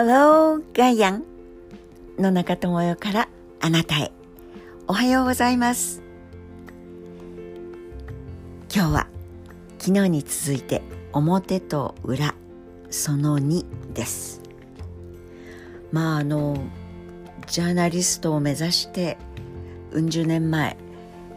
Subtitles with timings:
[0.00, 1.24] Hello, ガイアン
[2.20, 3.28] 野中智代から
[3.60, 4.12] あなたへ。
[4.86, 6.04] おはようございます。
[8.72, 9.08] 今日は
[9.80, 12.36] 昨日に続いて表と裏
[12.90, 14.40] その2です。
[15.90, 16.56] まああの
[17.48, 19.18] ジャーナリストを目指して
[19.90, 20.76] うん十年前、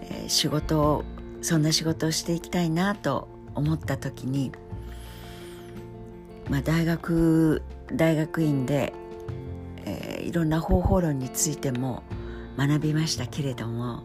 [0.04, 1.04] えー、仕事を
[1.42, 4.52] そんな仕事をしていきたいなと思った時に、
[6.52, 8.92] まあ、大学大学院で、
[9.86, 12.04] えー、いろんな方法論についても
[12.58, 14.04] 学びましたけれども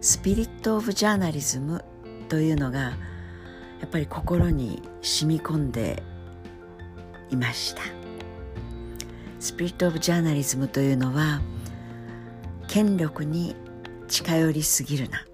[0.00, 1.84] スピリット・オブ・ジャーナリズム
[2.30, 2.96] というのがや
[3.84, 6.02] っぱり心に染み込んで
[7.30, 7.82] いました。
[9.38, 11.42] スピリット・オブ・ジャーナリズムというのは
[12.66, 13.54] 権力に
[14.08, 15.26] 近寄りすぎるな。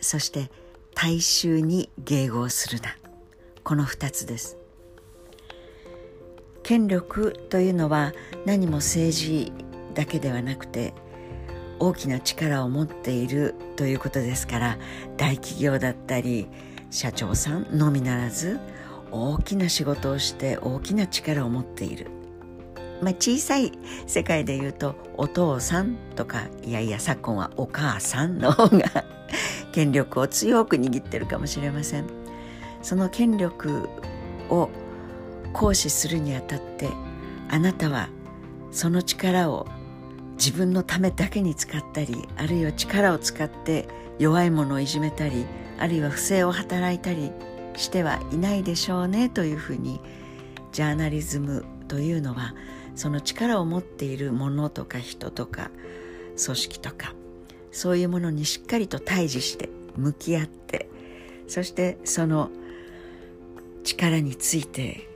[0.00, 0.50] そして
[0.94, 2.96] 大衆に迎合するな。
[3.62, 4.57] この2つです。
[6.68, 8.12] 権力というのは
[8.44, 9.52] 何も政治
[9.94, 10.92] だけではなくて
[11.78, 14.78] 大きな力を持っているということですから
[15.16, 16.46] 大企業だったり
[16.90, 18.60] 社長さんのみならず
[19.10, 22.08] 大きな仕事をして大きな力を持っている、
[23.00, 23.72] まあ、小さい
[24.06, 29.06] 世界で言うとお父さんとかいやいや昨今はお母さんの方が
[29.72, 32.04] 権力を強く握ってるかもしれません。
[32.82, 33.88] その権力
[34.50, 34.68] を
[35.52, 36.88] 行使するにあたって
[37.48, 38.08] あなたは
[38.70, 39.66] その力を
[40.36, 43.88] 自分のためだけに使ったりあるいは力を使って
[44.18, 45.46] 弱い者をいじめたり
[45.78, 47.32] あるいは不正を働いたり
[47.76, 50.00] してはいないでしょうねというふうに
[50.72, 52.54] ジャーナリズムというのは
[52.94, 55.70] その力を持っているものとか人とか
[56.44, 57.14] 組織とか
[57.70, 60.88] そういうものにしっかりと対峙して向き合って
[61.46, 62.50] そしてその
[63.84, 65.08] 力について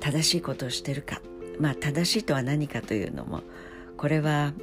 [0.00, 1.20] 正しいことをしてるか。
[1.58, 3.42] まあ正しいとは何かというのも
[3.96, 4.54] これは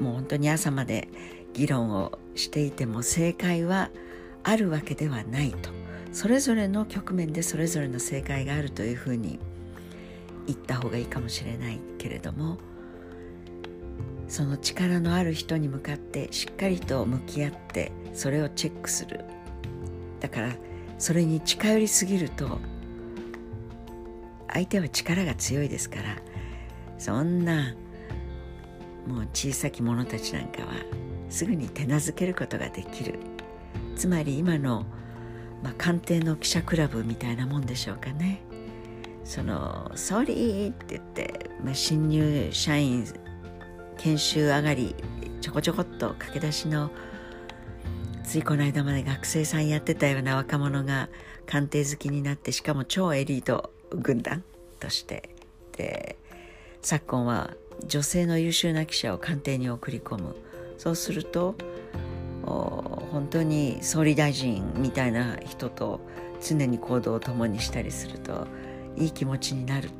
[0.00, 1.08] もう本当に朝まで
[1.52, 3.90] 議論をしていても正解は
[4.42, 5.70] あるわけではないと。
[6.12, 9.40] それぞれの局面でそれぞれの正解があるというふうに
[10.46, 12.58] 言った方がいいかもしれないけれども
[14.28, 19.24] その力のある人に向かってしっかりと向き合ってそれをチェックする。
[20.20, 20.56] だから
[20.98, 22.60] それに近寄りすぎると
[24.54, 26.16] 相手は力が強いですから
[26.96, 27.74] そんな
[29.06, 30.72] もう小さき者たちなんかは
[31.28, 33.18] すぐに手なずけることができる。
[33.96, 34.86] つまり今の、
[35.62, 38.42] まあ、官邸の記者クラブみたいなもんでしょうかね。
[39.24, 43.04] その「ソーリー」って言って、まあ、新入社員
[43.96, 44.94] 研修上がり
[45.40, 46.90] ちょこちょこっと駆け出しの
[48.22, 51.08] ついこの間まで学生さんやってたような若者が
[51.46, 54.42] 官邸好きになってしかも超エリート軍団
[54.80, 55.30] として。
[55.76, 56.16] で
[56.82, 57.54] 昨今は
[57.86, 60.36] 女性の優秀な記者を官邸に送り込む。
[60.78, 61.54] そうすると
[62.44, 66.00] 本当に総理大臣みたいな人と
[66.42, 68.46] 常に行動を共にしたりすると
[68.96, 69.90] いい気持ちになる。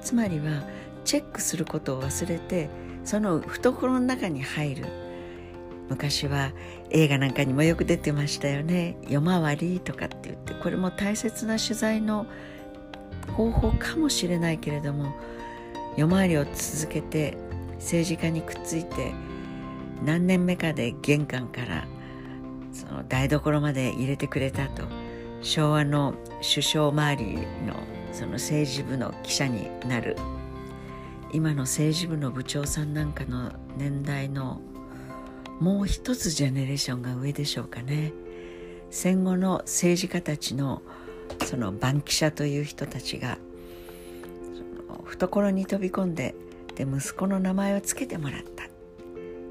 [0.00, 0.62] つまりは
[1.04, 2.68] チェックすることを忘れて
[3.04, 4.86] その懐の中に入る。
[5.88, 6.52] 昔は
[6.90, 12.26] 映画なんかにもよく出てましたよね「夜回り」とかって言ってこれも大切な取材の
[13.32, 15.14] 方法かもしれないけれども
[15.96, 17.36] 夜回りを続けて
[17.74, 19.12] 政治家にくっついて
[20.04, 21.86] 何年目かで玄関から
[22.72, 24.84] その台所まで入れてくれたと
[25.40, 27.34] 昭和の首相周り
[27.66, 27.74] の
[28.12, 30.16] その政治部の記者になる。
[31.32, 34.60] 今の政治部の部長さんなんかの年代の
[35.58, 38.12] もう一つジェネレーションが上でしょうかね。
[38.90, 40.80] 戦後の政治家たちの
[41.44, 43.38] その番記者という人たちが
[45.04, 46.34] 懐に飛び込んで
[46.74, 48.64] で息子の名前を付けてもらった。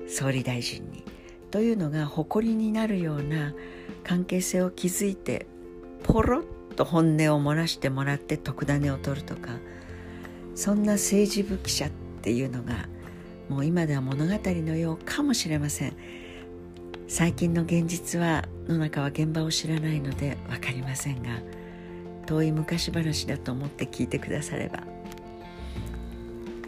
[0.08, 1.04] 総理大臣に。
[1.52, 3.54] というのが誇りになるような
[4.04, 5.46] 関係性を築いて
[6.04, 9.60] ポロッと本音を漏らしてもらって特ダネを取るとか
[10.56, 11.90] そんな政治部記者っ
[12.24, 12.88] ていうのが
[13.50, 15.96] もう今では物語のようかもしれません。
[17.08, 21.30] 最近の現実は野中は現場を知らないので分かりませんが
[22.24, 24.84] 遠い昔話だと思って聞いてくだされば、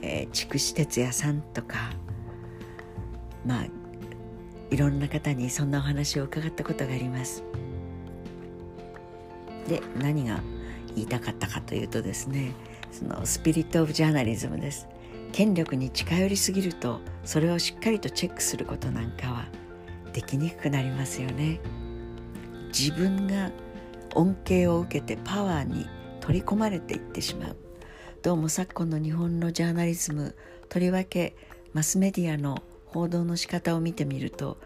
[0.02, 1.92] えー、筑紫哲也さんとか
[3.46, 3.66] まあ
[4.72, 7.44] いろんな方にそんなお話を伺ったことがあります。
[9.68, 10.42] で何が
[10.96, 12.52] 言いたかったかというとですね
[12.92, 14.88] そのスピリット・オブ・ジャーナリズムです。
[15.32, 19.46] 権力に近寄りすぎるとそれをしっかりとチェックすることなんかは
[20.14, 21.60] できにくくなりますよね。
[22.68, 23.52] 自分が
[24.16, 25.86] 恩恵を受けてパワーに
[26.22, 27.58] 取り込まれていってしまう。
[28.24, 30.36] どうも昨今の日本のジャーナリズム
[30.70, 31.36] とりわけ
[31.74, 34.58] マスメディアの報道の仕方を見てみると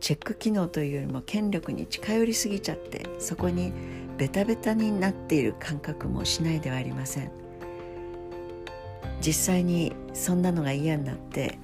[0.00, 3.72] チェック機能というよりも権力に近寄りすぎちゃってそこに
[4.18, 7.30] ベタベタになっている感覚もしないではありません。
[9.20, 11.58] 実際にそんなのが嫌になって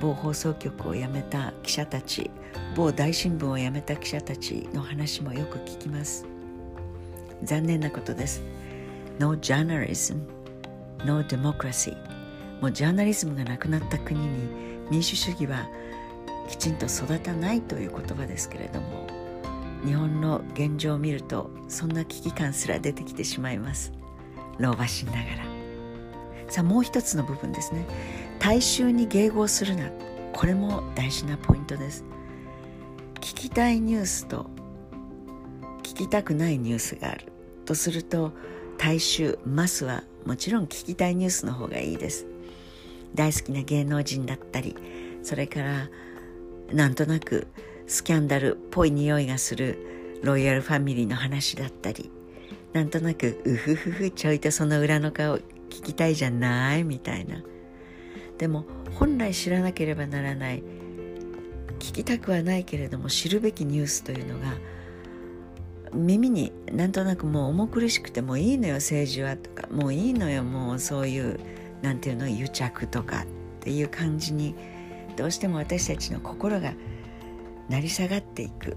[0.00, 2.30] 某放送局を辞めた記者たち
[2.74, 6.35] 某大新聞を辞めた記者たちの話もよく聞きます。
[7.42, 8.42] 残念なことです。
[9.18, 10.36] No journalism
[11.04, 11.96] No democracy.
[12.60, 14.48] もうジャーナリズムがなくなった国に
[14.90, 15.68] 民主主義は
[16.48, 19.06] きちんと育たないという言葉ですけれども
[19.84, 23.92] 日本の現状を見るとそんな危機感すら出てきてしまいます。
[24.58, 25.26] 老婆心ながら。
[26.48, 27.86] さあもう一つの部分ですね。
[28.38, 29.90] 大衆に迎合するな。
[30.32, 32.04] これも大事なポイントです。
[33.16, 34.46] 聞きたいニュースと
[35.96, 37.32] きたくないニュースがある
[37.64, 38.32] とすると
[38.78, 42.26] 大衆マスはもちろん聞きたいニュースの方がいいです。
[43.14, 44.76] 大好きな芸能人だったり
[45.22, 45.88] それから
[46.72, 47.46] なんとなく
[47.86, 52.10] スキャンダルっぽい匂いがするロイヤルファミリーの話だったり
[52.72, 56.84] なんとなくうふふふちょいとその裏の顔聞きたいじゃない？
[56.84, 57.42] みたいな。
[58.38, 58.64] でも
[58.94, 60.62] 本来知らなければならない。
[61.78, 64.54] 聞きたくはないけれども知るべきニュースというのが
[65.96, 71.40] 耳になんとなくもう重苦しくてもういいのよ政治はとかもういいのよもうそういう
[71.82, 73.26] なんていうの癒着とかっ
[73.60, 74.54] ていう感じに
[75.16, 76.74] どうしても私たちの心が
[77.68, 78.76] 成り下がっていく。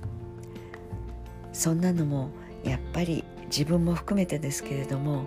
[1.52, 2.30] そんなのも
[2.64, 5.26] やっぱり自分も含めてですけれども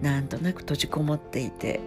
[0.00, 1.80] なんとなく閉じこもっていて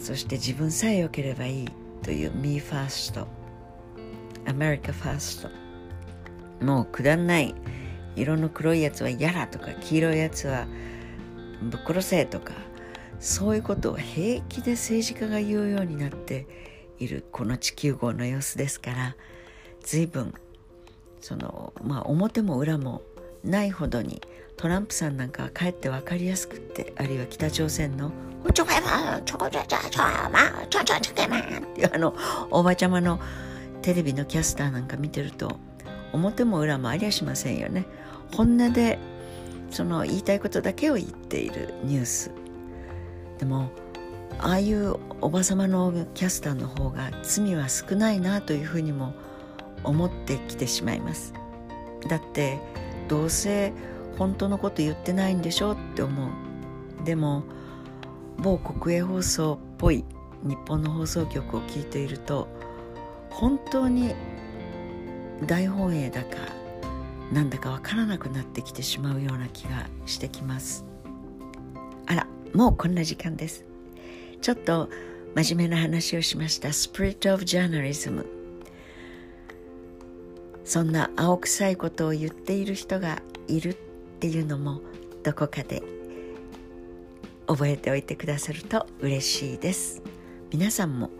[0.00, 1.68] そして自分さえ良ければいい
[2.02, 3.26] という Me First
[4.46, 5.48] アメリカファース
[6.60, 7.54] トもうくだんない。
[8.16, 10.66] 色の黒いやつは嫌だとか黄色いやつは
[11.62, 12.52] ぶっ殺せとか
[13.20, 16.46] そういうことを平気で政治家が言うようになって
[16.98, 19.16] いるこの地球号の様子ですから
[19.80, 20.34] 随分
[21.20, 23.02] そのまあ表も裏も
[23.44, 24.20] ないほどに
[24.56, 28.10] トランプさんなんかはかえって分かりやすくってあるいは北朝鮮の
[28.52, 32.14] 「ちょこやちょこちょちょちょまちょちょちょけま」っていうあの
[32.50, 33.20] おばちゃまの
[33.82, 35.58] テレビのキャスターなんか見てると
[36.12, 37.86] 表も裏もありゃしませんよね。
[38.34, 38.98] 本音で
[39.70, 42.30] その言いたいことだけを言っているニュース。
[43.38, 43.70] でも
[44.40, 49.14] ああいうおばさまのキャスターの方が罪は少ないなというふうにも
[49.84, 51.34] 思ってきてしまいます。
[52.08, 52.58] だって
[53.08, 53.72] どうせ
[54.16, 56.30] 本当のこと言ってないんでしょうって思う。
[57.04, 57.42] でも
[58.38, 60.04] 某国営放送っぽい
[60.42, 62.48] 日本の放送局を聞いていると
[63.30, 64.14] 本当に
[65.46, 66.36] 大本営だか
[67.32, 70.84] なんだかわからなくなってきてしまうような気がしてきます。
[72.06, 73.64] あらもうこんな時間です。
[74.40, 74.88] ちょっと
[75.34, 76.72] 真面目な話をしました。
[76.72, 78.26] スピリット・オブ・ジャーナリズム
[80.64, 83.74] そんな青臭いことを言っている人がいるっ
[84.20, 84.80] ていうのも
[85.22, 85.82] どこかで
[87.46, 90.02] 覚えておいてくださると嬉しいです。
[90.50, 91.10] 皆さんも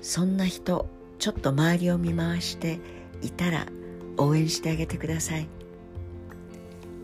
[0.00, 2.78] そんな人ちょっと周りを見回して
[3.22, 3.66] いたら
[4.16, 5.48] 応援してあげてください。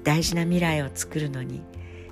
[0.05, 1.63] 大事な未来を作るのに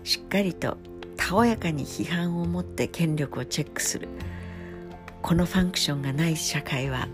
[0.04, 0.78] しっかりと
[1.16, 4.08] たおやかに批判を持って権力をチェックする。
[5.22, 7.08] このファンクションがない社会は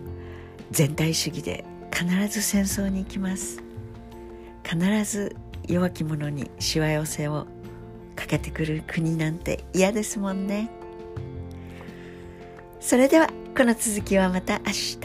[0.71, 3.63] 全体主義で必ず戦争に行きます。
[4.63, 5.37] 必ず
[5.69, 7.47] 弱き者にしわ寄せを
[8.15, 10.71] かけてくる国なんて嫌ですもんね。
[12.81, 14.99] それではこの続きはまた明日。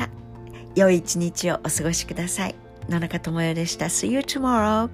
[0.75, 2.55] 良い一日をお過ごしください。
[2.89, 3.86] 野中智代でした。
[3.86, 4.89] See you tomorrow